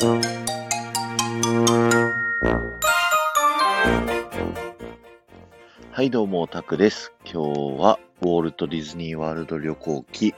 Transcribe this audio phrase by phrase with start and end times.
[0.00, 0.12] は
[6.02, 7.12] い、どうも、タクです。
[7.24, 10.36] 今日は、ウォルト・ディズニー・ワールド旅行記、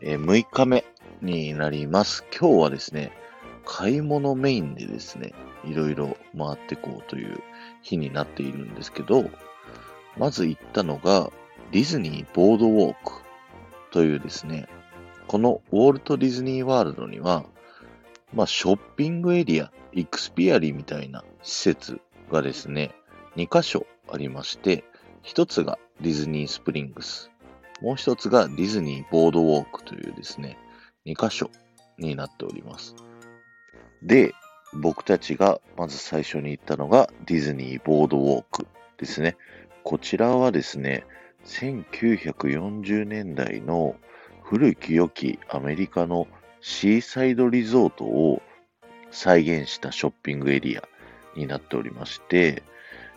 [0.00, 0.84] え6日目
[1.22, 2.24] になります。
[2.36, 3.12] 今日はですね、
[3.64, 5.32] 買い物メインでですね、
[5.64, 7.40] いろいろ回ってこうという
[7.82, 9.30] 日になっているんですけど、
[10.16, 11.30] まず行ったのが、
[11.70, 13.12] ディズニー・ボードウォーク
[13.92, 14.66] というですね、
[15.28, 17.44] このウォルト・ディズニー・ワールドには、
[18.32, 22.94] まあ、ショッピングエリア、イクスピアリみたいな施設がですね、
[23.36, 24.84] 2箇所ありまして、
[25.22, 27.30] 一つがディズニースプリングス、
[27.80, 30.58] もう一つがディズニーボードウォークというですね、
[31.06, 31.50] 2箇所
[31.98, 32.94] になっております。
[34.02, 34.34] で、
[34.74, 38.66] 僕たちがまず最初に行ったのがディズニーボードウォーク
[38.98, 39.36] ですね。
[39.84, 41.04] こちらはですね、
[41.46, 43.96] 1940年代の
[44.42, 46.28] 古き良きアメリカの
[46.60, 48.42] シーサイドリゾートを
[49.10, 50.82] 再現したショッピングエリア
[51.36, 52.62] になっておりまして、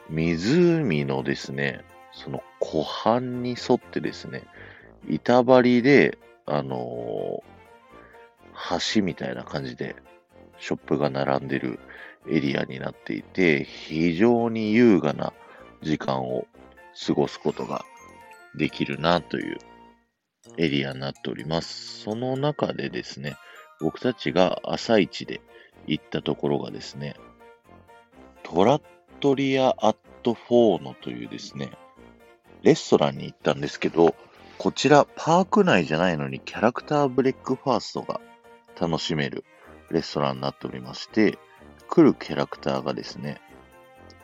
[0.10, 4.44] 湖のですね、その湖畔に沿ってですね、
[5.08, 7.52] 板張りで、あのー
[8.96, 9.96] 橋みたいな感じで
[10.60, 11.80] ショップが並んでる
[12.30, 15.34] エリアになっていて、非常に優雅な
[15.82, 16.46] 時間を
[17.08, 17.84] 過ごすことが
[18.56, 19.58] できるなという
[20.58, 22.02] エリアになっております。
[22.02, 23.36] その中でですね、
[23.80, 25.42] 僕たちが朝一で
[25.88, 27.16] 行ったところがですね、
[28.44, 28.82] トラッ
[29.20, 31.72] トリア・アット・フォーノというですね、
[32.64, 34.16] レストランに行ったんですけど、
[34.58, 38.22] こちらパーク内じゃないのにキャラクターブレックファーストが
[38.80, 39.44] 楽しめる
[39.90, 41.40] レストランになっておりまして、
[41.88, 43.42] 来るキャラクターがですね、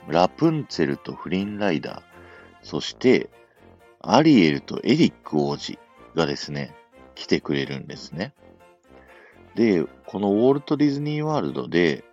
[0.07, 2.01] ラプンツェルとフリンライダー、
[2.61, 3.29] そして
[3.99, 5.79] アリエルとエリック王子
[6.17, 6.75] がですね、
[7.15, 8.33] 来てくれるんですね。
[9.55, 12.03] で、このウォルト・ディズニー・ワールドで、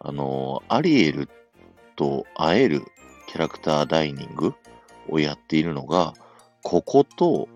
[0.00, 1.28] あの、アリエル
[1.96, 2.82] と会える
[3.26, 4.54] キャラクターダイニング
[5.08, 6.14] をやっているのが、
[6.62, 7.48] ここと、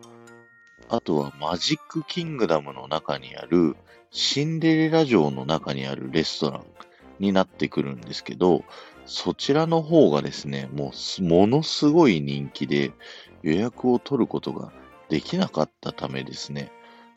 [0.88, 3.76] あとはマジックキングダムの中にある
[4.10, 6.64] シンデレラ城の中にあるレストラン
[7.18, 8.64] になってくるんですけど、
[9.06, 12.92] そちらの方がですね、もうものすごい人気で
[13.42, 14.72] 予約を取ることが
[15.12, 16.72] できなかったためですね、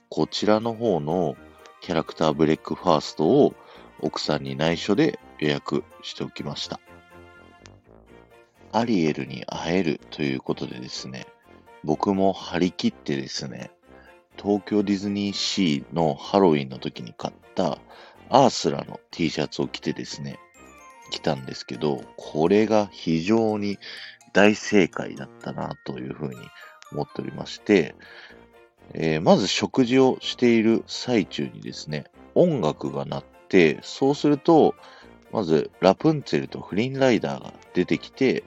[0.09, 1.37] こちらの方の
[1.79, 3.55] キャラクターブレックファーストを
[4.01, 6.81] 奥さんに内緒で予約しておきました。
[8.73, 11.25] アリエルに会えるということでですね、
[11.85, 13.71] 僕も張り切ってですね、
[14.37, 17.77] 東京ディズニーシーのハロウィンの時に買った
[18.29, 20.37] アースラの T シャツを着てですね、
[21.11, 23.79] 来たんですけど、これが非常に
[24.33, 26.35] 大正解だったなというふうに
[26.91, 27.95] 思っておりまして、
[28.93, 34.75] えーまず食事をしている最中にですね、音楽が鳴って、そうすると、
[35.31, 38.43] まずラプンツェルとフリンライダーが出てきて、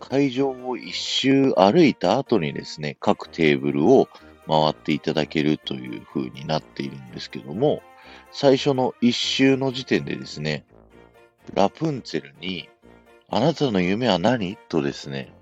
[0.00, 4.08] 会場を一周歩いた後にですね、各テーブルを
[4.46, 7.82] 回っていただけるという風になっているんですけども、
[8.30, 10.64] 最初の一周の時点でですね、
[11.54, 12.68] ラプンツェルに、
[13.30, 14.56] あなたの夢は何？
[14.68, 15.32] とですね、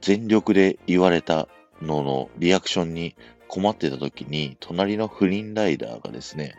[0.00, 1.48] 全力で言われた
[1.82, 3.16] ののリアクションに
[3.48, 6.54] 困ってた時に、隣のフリンライダーがですね、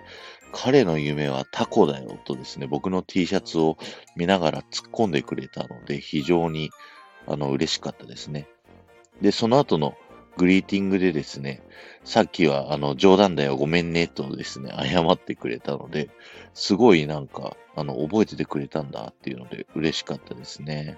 [0.52, 3.78] 彼の夢はタコだよとですね、僕の T シャツを
[4.16, 6.72] 見ながら突っ込んでくれたので、非常に
[7.28, 8.48] あの嬉しかったですね。
[9.22, 9.96] で、その後の
[10.38, 11.62] グリーティングでですね、
[12.04, 16.10] さっきはあの冗談だよごめんねとですね、謝ってくれたので、
[16.54, 20.98] すごいなんか、あの、覚えててくれたんだっていうので嬉しかったですね。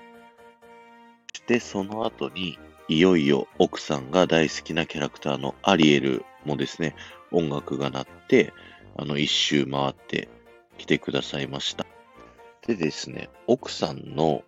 [1.36, 6.96] そしてその後に、いよいよ奥さんが大好きなキャラクターのアリエルもですね、
[7.32, 8.54] 音楽が鳴って、
[8.98, 10.30] あの、一周回って
[10.78, 11.88] 来てくださいました。
[12.68, 14.44] でですね、奥さんの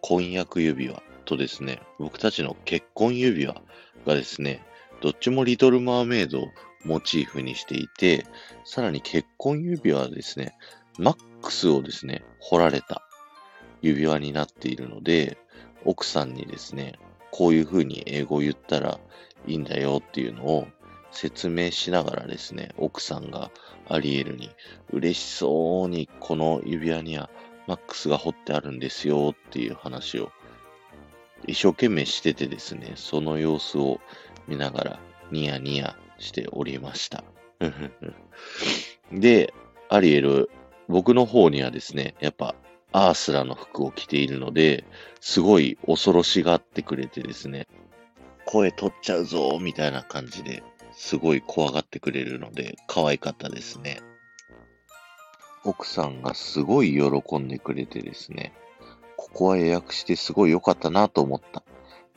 [0.00, 3.60] 婚約指輪とですね、僕たちの結婚指輪
[4.06, 4.64] がですね、
[5.02, 6.48] どっちもリトル・マーメイドを
[6.84, 8.26] モチーフにしていて、
[8.64, 10.56] さらに結婚指輪はですね、
[10.98, 13.02] マックスをですね、彫られた
[13.82, 15.36] 指輪になっているので、
[15.84, 16.98] 奥さんにですね、
[17.30, 18.98] こういう風に英語を言ったら
[19.46, 20.66] いいんだよっていうのを
[21.12, 23.50] 説明しながらですね、奥さんが
[23.88, 24.50] アリエルに
[24.92, 27.30] 嬉しそうにこの指輪には
[27.66, 30.30] マックスが彫ってあるんですよっていう話を
[31.46, 34.00] 一生懸命しててですね、その様子を
[34.46, 35.00] 見ながら
[35.30, 37.24] ニヤニヤしておりました。
[39.12, 39.54] で、
[39.88, 40.50] アリエル、
[40.88, 42.54] 僕の方にはですね、やっぱ
[42.92, 44.84] アースラの服を着ているので、
[45.20, 47.66] すごい恐ろしがってくれてですね、
[48.46, 54.00] 声取っちゃうぞみたいな感じですごい怖がってくれるので、可愛かったですね。
[55.64, 58.52] 奥さんがすごい喜んでくれてですね、
[59.16, 61.62] ここは予約してすごい良かったなと思った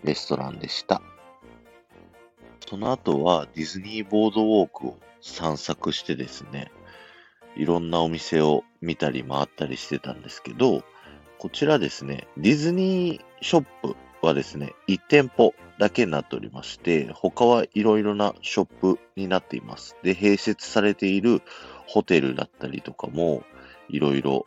[0.03, 1.01] レストランでした。
[2.67, 6.71] その後はディズニーボードウォークを散策してですね、
[7.55, 10.83] いろんなお店を見たり回ったりしてたんですけど、
[11.37, 13.95] こちらですね、ディズニーショップ
[14.25, 19.97] はですね、1店舗だけになっておりまして、他はいろいろなショップになっています。
[20.03, 21.41] で、併設されている
[21.87, 23.43] ホテルだったりとかも、
[23.89, 24.45] いろいろ、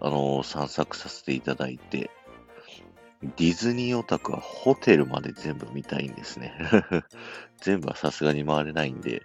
[0.00, 2.10] あのー、散策させていただいて、
[3.22, 6.52] ディズニーオタクはホテルまで全部見たいんですね。
[7.62, 9.22] 全部はさすがに回れないんで、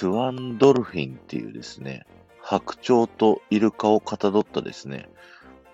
[0.00, 2.06] スワンドルフィンっていうですね、
[2.40, 5.10] 白鳥とイルカをかたどったですね、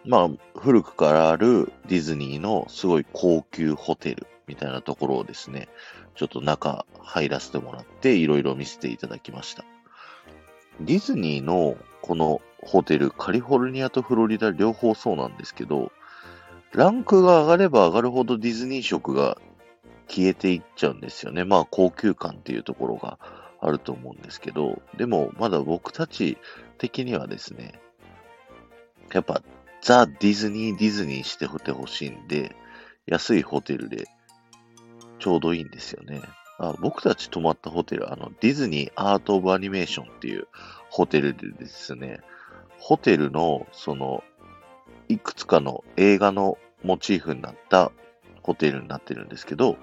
[0.05, 5.69] まあ、古くからあるディズニーのすごい高級ホテルみたいなところをですね、
[6.17, 9.65] ちょっと中入らせてもらっていろいろ見せていただきました。
[10.81, 15.93] ディズニーのこのホテル、カリフォルニアとフロリダ両方そうなんですけど、
[16.73, 19.39] ランクが上がれば上がるほどディズニー色が
[20.09, 21.45] 消えていっちゃうんですよね。
[21.45, 23.21] まあ高級感っていうところが
[23.61, 26.39] あると思うんですけど、でもまだ僕たち
[26.79, 27.81] 的にはですね、
[29.13, 29.43] やっぱ
[29.83, 32.55] ザ・ディズニー・ディズニーしてほてほしいんで、
[33.07, 34.07] 安いホテルで
[35.19, 36.23] ちょうどいいんですよね。
[36.59, 40.49] あ僕たち泊まったホテル、あの、ディズニー・アート・オブ・アニメーションっていう
[40.91, 42.21] ホテルでですね、
[42.79, 44.25] ホテルの、その、
[45.09, 47.93] いくつかの映画のモチーフになった
[48.43, 49.77] ホテルになってるんですけど、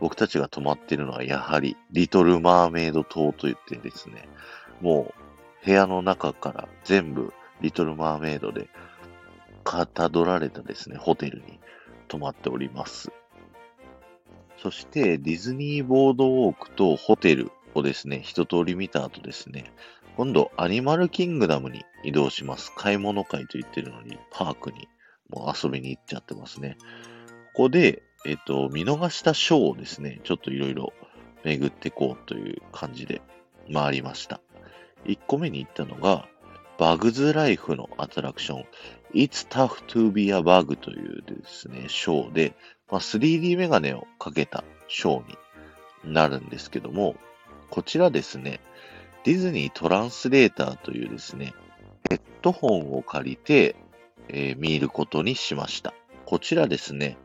[0.00, 4.28] 僕たちが泊まってるのはやはり、リトル・マーメイド島といってですね、
[4.80, 5.12] も
[5.62, 8.68] う部屋の中から全部リトル・マーメイドで
[9.64, 11.58] かたどられたですね、ホテルに
[12.08, 13.10] 泊まっております。
[14.62, 19.72] そして、ディズニーボードウォークとホテルをですね、一通り見た後ですね、
[20.16, 22.72] 今度、アニマルキングダムに移動します。
[22.76, 24.88] 買い物会と言ってるのに、パークに
[25.28, 26.76] もう遊びに行っちゃってますね。
[27.52, 30.92] ここで、えっ、と、見逃したショーをですね、ちょっといろいろ
[31.44, 33.22] 巡ってこうという感じで
[33.72, 34.40] 回りました。
[35.04, 36.26] 1個目に行ったのが、
[36.78, 38.66] バグズライフのアトラクション、
[39.14, 42.54] It's Tough to be a Bug というですね、ショーで、
[42.90, 45.28] まあ、3D メガネをかけたショー
[46.06, 47.16] になるんですけども、
[47.70, 48.60] こちらですね、
[49.24, 51.52] ディズニートランスレーターというですね、
[52.08, 53.76] ヘッドホンを借りて、
[54.28, 55.92] えー、見ることにしました。
[56.24, 57.16] こちらですね、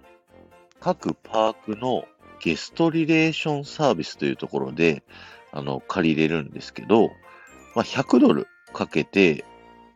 [0.83, 2.03] 各パークの
[2.41, 5.01] ゲストリレーションサービスというところで、
[5.53, 7.07] あの、借りれるんですけど、
[7.73, 9.45] まあ、100ドルかけて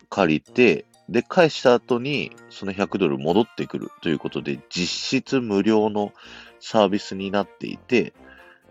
[0.10, 6.14] 借りて、で、返した後にその100ドル戻ってくるということで、実質無料の
[6.62, 8.14] サービスになっていて、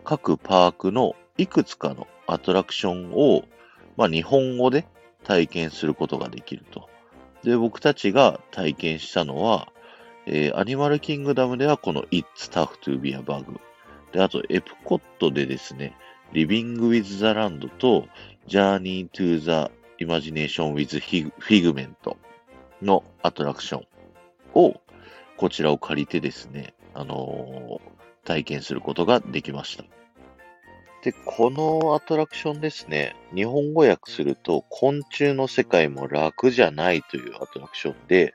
[0.03, 3.45] 各パークのいくつかのアトラクションを、
[3.99, 4.87] まあ、日本語で
[5.23, 6.89] 体験することができると。
[7.45, 9.69] で、僕たちが体験したのは、
[10.27, 13.59] えー、アニマルキングダムではこの It's Tough to be a Bug。
[14.13, 15.97] で、あと、エプコットでですね、
[16.33, 18.09] Living with the Land と
[18.49, 19.73] Journey to the
[20.05, 21.01] Imagination with
[21.39, 22.17] Figment
[22.83, 23.87] のアトラクション
[24.55, 24.81] を、
[25.37, 29.85] こちらを借りてですね、あのー、体験することができました。
[31.03, 38.35] で、このアトラクションですね、日本語訳すると、昆虫の世界も楽じゃないというアトラクションで、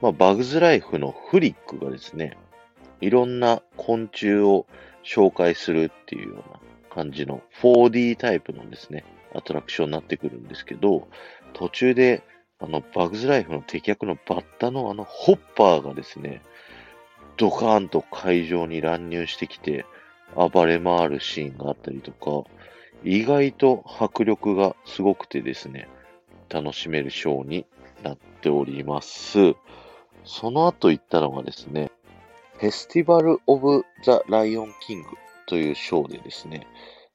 [0.00, 2.36] まあ、バグズライフのフリックがですね、
[3.00, 4.66] いろんな昆虫を
[5.04, 6.60] 紹介するっていうような
[6.94, 11.08] 感じの 4D タイプのですね、アトラクションになってくるんですけど、
[11.52, 12.22] 途中で、
[12.60, 16.42] あの、バグズライフの敵役のバッタのあの、ホッパーがですね、
[17.36, 19.84] ドカーンと会場に乱入してきて、
[20.34, 22.48] 暴れ回るシーンがあったりとか、
[23.04, 25.88] 意外と迫力がすごくてですね、
[26.48, 27.66] 楽しめるショーに
[28.02, 29.54] なっております。
[30.28, 31.90] その後行ったのがですね、
[32.58, 35.08] フェスティバル・オブ・ザ・ライオン・キング
[35.46, 36.66] というショーでですね、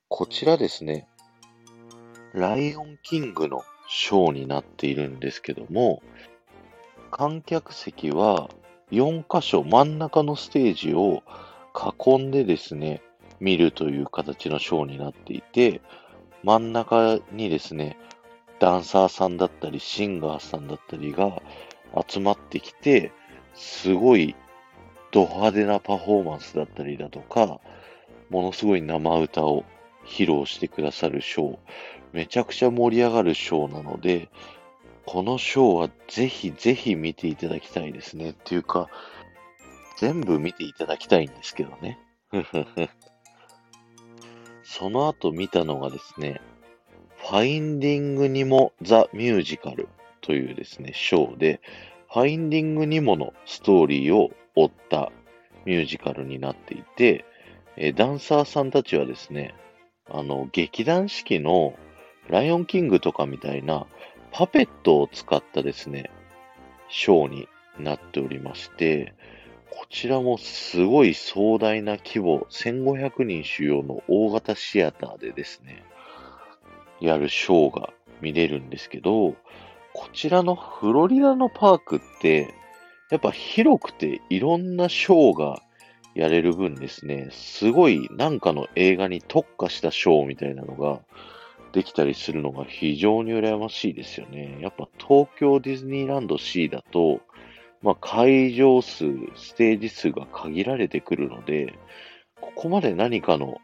[0.10, 1.08] こちらですね、
[2.34, 6.02] ライオンキングのショーになっているんですけども、
[7.12, 8.50] 観客席は
[8.90, 11.22] 4箇所真ん中のステージを
[11.76, 13.04] 囲んでですね、
[13.40, 15.82] 見るという形のショーになっていて、
[16.42, 17.96] 真ん中にですね、
[18.60, 21.44] ダンサーさんだったり、シンガーさんだったりが
[22.08, 23.12] 集まってきて、
[23.54, 24.36] すごい
[25.12, 27.60] ド派手なパフォーマンスだったりだとか、
[28.30, 29.64] ものすごい生歌を
[30.06, 31.58] 披露してくださるショー。
[32.14, 34.30] めちゃくちゃ盛り上がるショーなので、
[35.06, 38.32] このショーはぜひぜひ見ていただきたいですね。
[38.32, 38.90] っていうか、
[39.98, 42.00] 全部見ていただきたいんですけどね。
[44.64, 46.42] その後見たのがですね、
[47.18, 49.88] ファインディングニモ・ザ・ミュージカル
[50.24, 51.62] というですね、ショーで、
[52.12, 55.12] ファインディングニモのストーリーを追った
[55.66, 57.26] ミュージカルになっていて、
[57.76, 59.54] えダンサーさんたちはですね、
[60.10, 61.76] あの、劇団四季の
[62.30, 63.86] ライオンキングとかみたいな
[64.32, 66.10] パペットを使ったですね、
[66.90, 69.14] ショーになっておりまして、
[69.72, 75.84] こちらもすごい壮大な規模、1500人主要の大型シアターでですね、
[77.02, 79.36] やるショーが見れるんですけど、
[79.94, 82.54] こちらのフロリダのパークって、
[83.12, 85.62] やっぱ広くていろんなショーが
[86.16, 91.00] やれる分ですね、すごいなんかの映画に特化したショーみたいなのが
[91.74, 94.58] できたりするのが非常に羨ましいですよね。
[94.62, 97.22] やっぱ東京ディズニーランド C だと、
[97.82, 101.74] まあ、会場数、ステージ数が限られてくるので、
[102.40, 103.58] ここまで何かの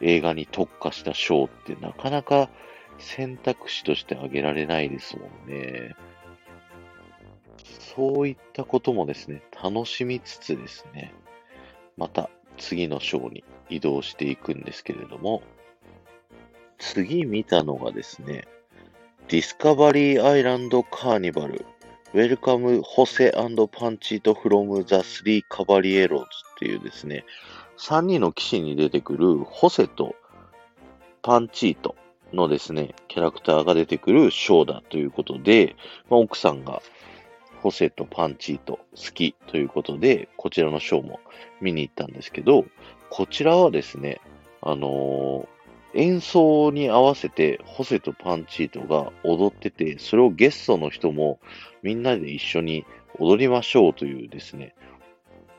[0.00, 2.48] 映画に特化したショーってなかなか
[2.98, 5.94] 選択肢として挙げられないですもんね。
[7.96, 11.14] そういったこともですね、楽しみつつですね、
[11.96, 15.42] また次のショーに移動していくんですけれども、
[16.78, 18.46] 次見たのがですね、
[19.28, 21.64] ディスカバリーアイランドカーニバル
[22.14, 26.24] Welcome Jose and Panchito from the Three Caballeros っ
[26.58, 27.24] ていうですね、
[27.78, 30.14] 3人の騎士に出てくるホセと
[31.22, 31.96] パンチート
[32.32, 35.76] のですね、キャラクターが出てくるショーだということで、
[36.10, 36.82] まあ、奥さんが
[37.62, 41.20] ホセとパンチート好きということで、こちらのショーも
[41.60, 42.64] 見に行ったんですけど、
[43.10, 44.20] こちらはですね、
[44.62, 45.56] あのー
[45.96, 51.40] 演奏に合わせて、ホセとパンチートが踊ってて、それをゲストの人も
[51.82, 52.84] みんなで一緒に
[53.18, 54.74] 踊りましょうというですね、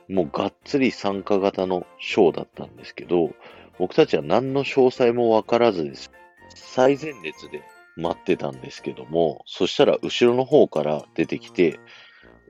[0.08, 3.34] もうがっつり参加型のショーだったんですけど、
[3.80, 6.12] 僕たちは何の詳細もわからずです。
[6.56, 7.63] 最前列で
[7.96, 11.80] 待ってたんですけども、そしたら後ろの方から出てきて、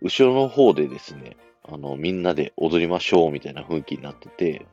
[0.01, 4.65] 後ろの方でですね、あの、みんなで踊りましょうみたいな雰囲気になってて、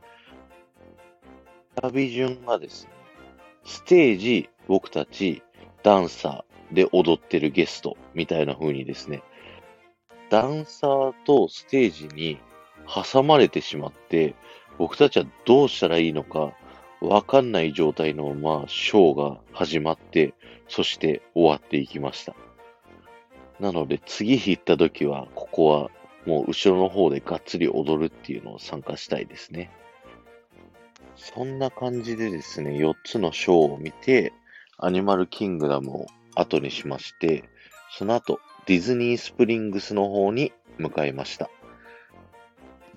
[1.81, 2.91] 旅順がですね、
[3.65, 5.43] ステージ、僕たち、
[5.83, 9.23] ダンサーで踊ってるゲストみたいな風にですね、
[10.29, 12.39] ダンサーとステージに
[12.87, 14.35] 挟まれてしまって、
[14.77, 16.53] 僕たちはどうしたらいいのか
[17.01, 20.33] わかんない状態のままショーが始まって、
[20.67, 22.35] そして終わっていきました。
[23.59, 25.89] なので次行った時は、ここは
[26.25, 29.71] もう後ろの方でがっつり踊るっていうのを参加したいですね。
[31.15, 34.33] そんな感じでですね、4つのショーを見て、
[34.77, 37.45] アニマルキングダムを後にしまして、
[37.97, 41.49] その後、ディズニースプリングスの方に向かいました。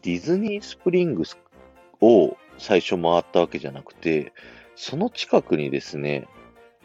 [0.03, 1.39] ディズニースプリングス
[2.01, 4.33] を最初回ったわけじゃなくて、
[4.77, 6.29] その近くにですね、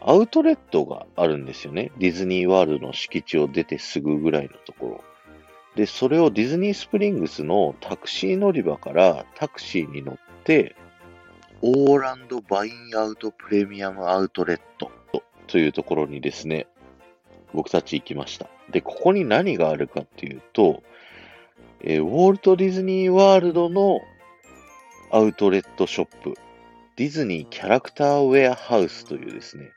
[0.00, 1.90] アウトレットがあるんですよね。
[1.98, 5.04] ディズニーワールドの敷地を出てすぐぐらいのところ。
[5.76, 10.76] で、それをディズニースプリングスのタクシー乗り場からタクシーに乗って、
[11.62, 14.90] オーランドバインアウトプレミアムアウトレット
[15.46, 16.66] というところにですね、
[17.54, 18.48] 僕たち行きました。
[18.70, 20.82] で、ここに何があるかっていうと、
[21.80, 24.00] えー、ウォルト・ディズニー・ワールドの
[25.14, 26.34] アウトレットショップ、
[26.96, 29.70] ディズニーキャラクターウェアハウスというですね、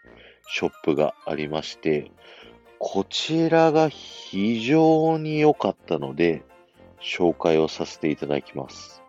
[0.50, 2.10] ショップがありまして、
[2.80, 6.42] こちらが非常に良かったので、
[7.00, 9.04] 紹介をさせていただきます。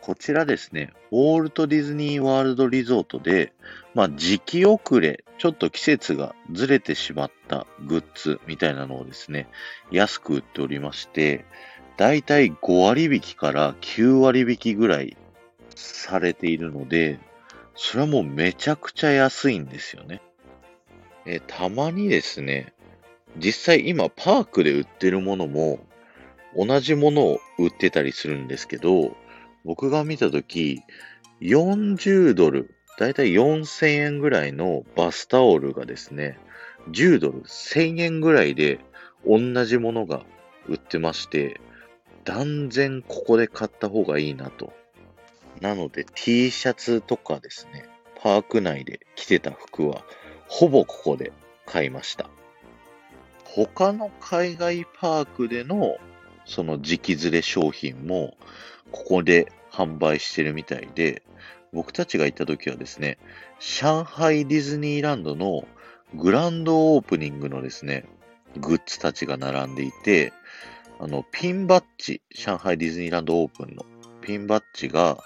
[0.00, 3.52] こちらですね、ウォルト・ディズニー・ワールド・リゾートで、
[3.92, 9.48] まあ、時期遅れ、ちょっと季節がずれてしまったグッズみたいなのをですね、
[9.90, 11.44] 安く売っておりまして、
[11.96, 15.16] だいたい5割引きから9割引きぐらい
[15.76, 17.18] されているので、
[17.74, 20.20] それはもうめちゃくちゃ安いんですよね。
[21.26, 22.72] えたまにですね、
[23.36, 25.78] 実際今パークで売ってるものも
[26.56, 29.16] 同じものを売ってたりするんですけど、
[29.64, 30.82] 僕が見たとき、
[31.40, 36.38] 40ドル、だいたい4000円ぐらいのバスタオルがですね、
[36.90, 38.80] 10ドル、1000円ぐらいで
[39.26, 40.24] 同じものが
[40.68, 41.60] 売ってまして、
[42.24, 44.72] 断然ここで買った方がいいなと。
[45.60, 47.88] なので T シャツとかですね、
[48.22, 50.02] パーク内で着てた服は
[50.48, 51.32] ほぼここで
[51.66, 52.28] 買いました。
[53.44, 55.96] 他の海外パークでの
[56.44, 58.36] その時期ずれ商品も
[58.90, 61.22] ここで販売してるみたいで、
[61.72, 63.18] 僕たちが行った時はですね、
[63.60, 65.66] 上海ディズニーランドの
[66.14, 68.04] グランドオープニングのですね、
[68.56, 70.32] グッズたちが並んでいて、
[70.98, 73.84] あの、ピンバッジ、上海ディズニーランドオープンの
[74.20, 75.22] ピンバッジが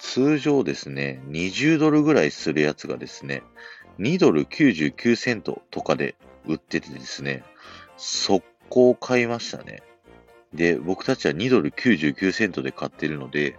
[0.00, 3.42] 通常ですね、20ドルぐらいするやつがですね、
[3.98, 6.14] 2ドル99セントとかで
[6.46, 7.44] 売っててですね、
[7.96, 9.82] 速攻買いましたね。
[10.52, 13.56] で、僕たちは2ドル99セントで買ってるので、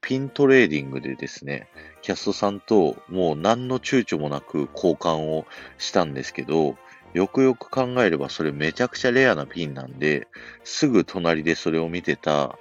[0.00, 1.68] ピントレーディングでですね、
[2.02, 5.46] キャストさんともう何の躊躇もなく交換を
[5.78, 6.76] したんですけど、
[7.14, 10.28] よくよく考えればそれめちゃくちゃレアなピンなんで、
[10.62, 12.58] すぐ隣でそれを見てた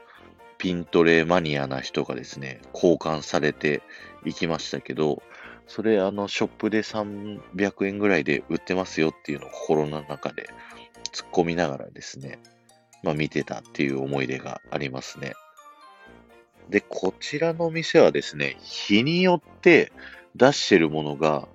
[0.57, 3.81] ピントレマニアな人がですね、交換されて
[4.25, 5.21] いきましたけど、
[5.67, 10.49] それあのショップで300円ぐらいで売ってますよっていうのを心の中で
[11.11, 12.39] 突っ込みながらですね、
[13.03, 15.33] まあ見てたっていう思い出がありますね。
[16.69, 19.91] で、こちらの店はですね、日によって
[20.35, 21.47] 出してるものが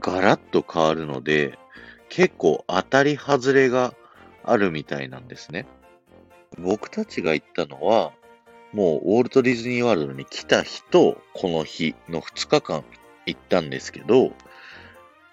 [0.00, 1.58] ガラッと変わるので、
[2.08, 3.94] 結構当たり外れが
[4.44, 5.66] あるみたいなんですね。
[6.58, 8.12] 僕たちが行ったのは、
[8.72, 12.84] もうウォルト・ディズニー・ワールドに来た日とこの日の2日間
[13.26, 14.32] 行ったんですけど、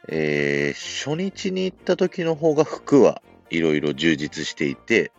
[0.07, 5.11] えー、初日に行った時の方が服はいろいろ充実していて、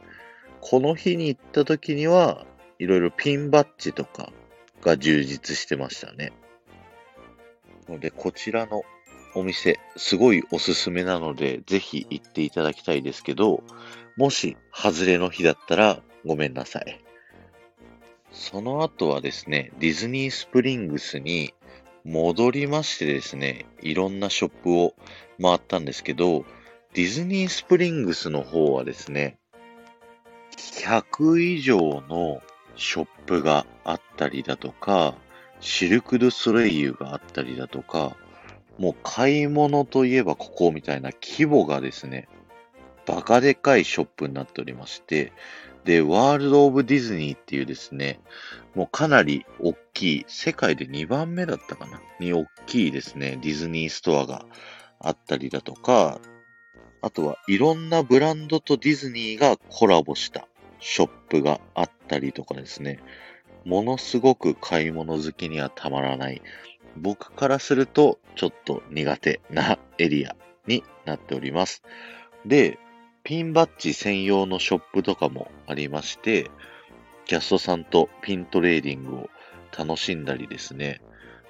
[0.61, 2.47] この日に行った時には
[2.79, 4.33] いろいろピンバッジとか
[4.83, 6.33] が充実してましたね。
[7.89, 8.83] ので、こちらの
[9.35, 13.63] お店、すごいおすすめなので、ぜひ行っていただきたいですけど、
[14.17, 17.04] もし、外れの日だったらごめんなさい。
[18.35, 21.55] その後はですね、ディズニースプリングスに
[22.05, 24.95] 戻りましてですね、いろんなショップを
[25.41, 26.45] 回ったんですけど、
[26.95, 29.39] ディズニースプリングスの方はですね、
[30.57, 32.43] 100以上の
[32.75, 35.15] ショップがあったりだとか、
[35.61, 38.17] シルク・ドゥ・ソレイユがあったりだとか、
[38.79, 42.29] もう買い物といえばここみたいな規模がですね、
[43.07, 45.33] バカでかいショップになっておりまして、
[45.85, 48.21] で、ワールド・オブ・ディズニーっていうですね、
[48.75, 52.01] もうかなり大きい、世界で2番目だったかな。
[52.21, 54.47] に大きいですね、ディズニーストアが
[54.99, 56.21] あったりだとか、
[57.03, 60.49] あとはいろんなブランドとディズニーがコラボした
[60.81, 62.99] ショップがあったりとかですね、
[63.67, 66.41] ものすごく買い物好きにはたまらない、
[66.97, 70.35] 僕からするとちょっと苦手なエリア
[70.67, 71.83] になっております。
[72.47, 72.79] で、
[73.25, 76.51] ピンバッジ専用のショップとかもありまして、
[77.27, 79.31] キャストさんとピントレーディングを
[79.77, 81.01] 楽しんだりですね、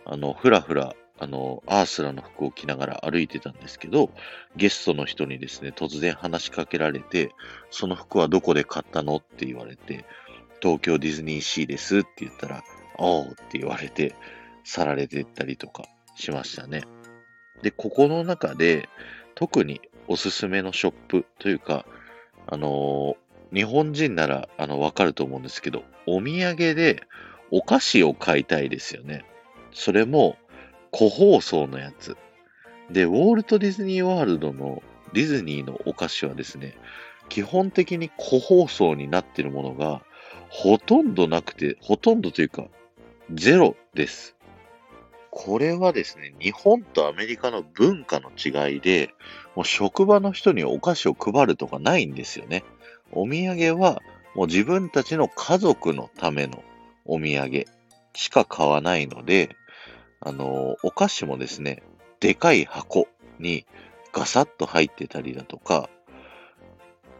[0.07, 4.11] あの、ふらふらあの、アースラの服を着ながら歩いてたんですけど、
[4.57, 7.31] ゲストの人にですね、突然話しかけられて、
[7.71, 10.05] その服はどこで買ったのって言われて、
[10.61, 12.65] 東京ディズニーシーですって言ったら、
[12.99, 14.15] おうって言われて、
[14.65, 15.85] 去られてったりとか
[16.17, 16.83] しましたね。
[17.63, 18.89] で、ここの中で、
[19.37, 21.87] 特におすすめのショップというか、
[22.47, 27.03] あのー、日本人なら、あの、わかると思うんですけど、お土産で
[27.51, 29.25] お菓子を買いたいですよね。
[29.73, 30.37] それも、
[30.91, 32.17] 個包装のやつ。
[32.91, 36.77] で、ウォルト・ディズニー・ワールドのディズニーのお菓子はですね、
[37.29, 40.03] 基本的に個包装になっているものが
[40.51, 42.67] ほとんどなくて、ほとんどというか、
[43.33, 44.34] ゼロです。
[45.37, 49.11] これはですね、日本とアメリカの文化の違いで、
[49.57, 52.63] もう職場の人にお菓子を配るとかないんですよね。
[53.11, 54.01] お土産は
[54.37, 56.63] もう自分たちの家族のための
[57.05, 57.65] お土産
[58.15, 59.57] しか買わないので、
[60.21, 61.83] あの、お菓子もですね、
[62.21, 63.09] でかい箱
[63.41, 63.67] に
[64.13, 65.91] ガサッと入ってたりだとか、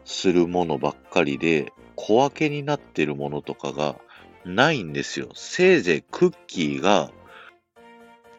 [0.05, 3.97] するものばっかりで、小分けになってるものとかが
[4.45, 5.29] ないんですよ。
[5.33, 7.11] せいぜいクッキーが、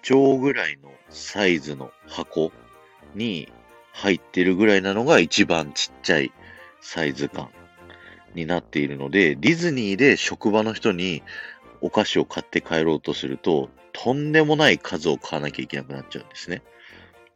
[0.07, 2.53] 超ぐらいのサイズの箱
[3.17, 3.53] に
[3.93, 6.33] 入ってるぐらいなのが一番ちっちゃい
[6.81, 7.49] サイズ感
[8.33, 11.25] になっているので、ディズニーで職場の人に
[11.81, 16.63] お菓子を買って帰ろうとすると、とんでもない数を買わなきゃいけなくなっちゃうんですね。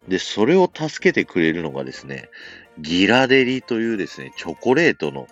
[0.07, 2.29] で、それを助けてくれるのがですね、
[2.79, 5.27] ギラデリというですね、チョコレートの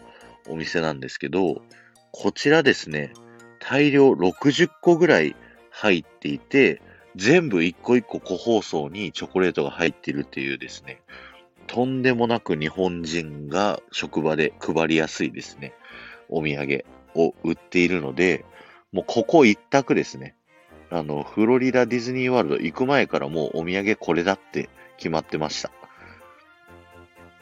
[0.49, 1.63] お店なんですけど、
[2.11, 3.13] こちらですね、
[3.61, 5.37] 大量60個ぐらい
[5.71, 6.83] 入っていて、
[7.19, 11.01] 全部一個一個個包装にチョコレートが入ってるっていうですね、
[11.67, 15.75] とんでもなく日本人が職場で配りやすいですね、
[16.29, 16.85] お土産
[17.17, 18.45] を売っているので、
[18.93, 20.37] もうここ一択ですね。
[20.91, 25.73] あの、フロリダディズニーワールド行く前からもうお土産これだって決まってました。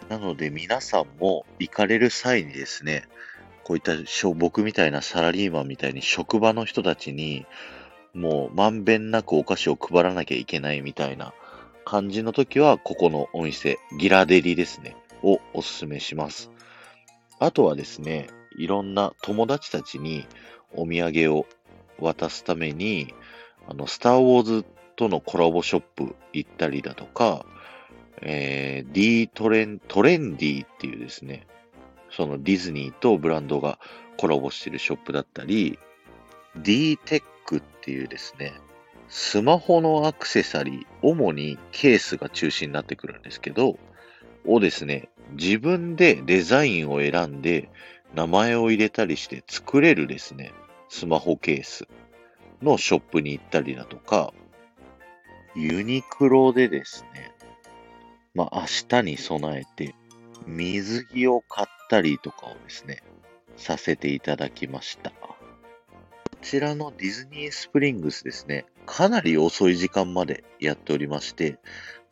[0.09, 3.05] なので皆さんも行かれる際にですね、
[3.63, 3.93] こういった
[4.35, 7.45] 僕みたいなサラリーマンみたいに職場の人たちに
[8.17, 11.35] もうまんべんなくお菓子を配らなきゃいけないみたいな
[11.85, 16.51] 感じの時は、ここのお店、ギラデリですね、をおすすめします。
[17.39, 20.27] あとはですね、いろんな友達たちに
[20.75, 21.47] お土産を
[22.01, 23.15] 渡すために、
[23.69, 24.65] あの、スター・ウォーズ
[24.97, 27.45] とのコラボショップ行ったりだとか、
[28.23, 31.47] えー、D トレン、トレンディっていうですね、
[32.11, 33.79] そのディズニーとブランドが
[34.17, 35.79] コラボしてるショップだったり、
[36.57, 38.53] D テックっていうですね、
[39.09, 43.79] スマホのアクセサリー、主にケースが中心になってくるんですけど、
[44.45, 47.71] をですね、自分でデザインを選んで、
[48.15, 50.53] 名前を入れたりして作れるですね、
[50.89, 51.87] スマホケース
[52.63, 54.33] のショップに行ったりだとか、
[55.55, 57.33] ユニクロでですね、
[58.35, 59.95] まあ明日に備えて
[60.47, 63.03] 水着を買ったりとかをですね、
[63.57, 65.13] させていただきました。
[66.47, 71.59] こちらのディズニースプリングスですね、かなり遅い時間までやっておりまして、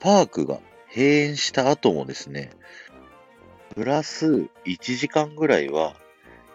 [0.00, 2.50] パークが閉園した後もですね、
[3.76, 5.94] プラス1時間ぐらいは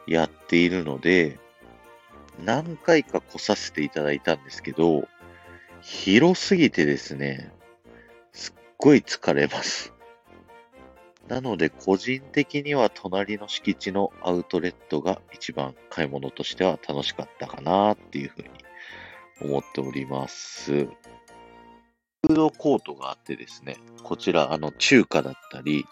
[0.07, 1.39] やっているので、
[2.43, 5.07] 何回か来させていただいたんですけど、
[5.79, 7.49] 広すぎてですね、
[8.33, 9.93] すっごい疲れます。
[11.29, 18.49] なので、個人的には隣の敷地のアウトレットが一番買い物としては楽しかったかなっていうふうに
[19.41, 20.85] 思っております。
[20.85, 25.85] フードコートがあってですね、こちら、あの、中華だったり、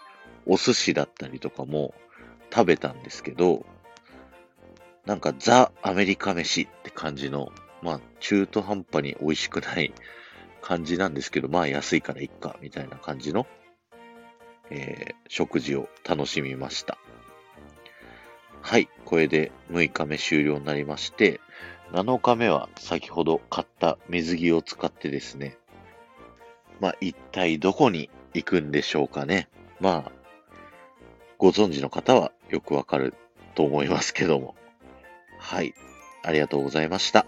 [0.44, 1.94] お寿司だったりとかも
[2.52, 3.64] 食べたんですけど、
[5.06, 9.94] なんかザ・アメリカ飯って感じの、まあ中途半端に美味しくない
[10.60, 13.46] 感じなんですけど、まあ安いからいっか、みたいな感じの、
[14.70, 16.98] えー、食事を楽しみました。
[18.60, 21.40] はい、これで6日目終了になりまして、
[21.92, 25.56] 7日目は先ほど買った水着を使ってですね、
[26.80, 29.48] まあ一体どこに行くんでしょうかね。
[29.80, 30.12] まあ
[31.38, 33.14] ご存知の方はよくわかる
[33.54, 34.54] と思いますけども。
[35.38, 35.74] はい。
[36.22, 37.26] ありがとうございました。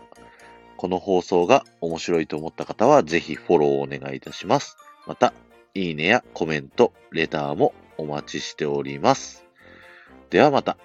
[0.76, 4.76] この放送が面白いと思った方はぜひフォローをお願いいたします。
[5.07, 5.33] また、
[5.74, 9.44] いいねやコメント、レターもお待ちしております。
[10.30, 10.76] ではまた。